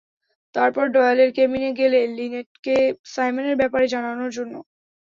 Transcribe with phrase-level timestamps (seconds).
[0.55, 2.75] তারপর ডয়েলের কেবিনে গেলে লিনেটকে
[3.13, 4.53] সাইমনের ব্যাপারে জানানোর জন্য।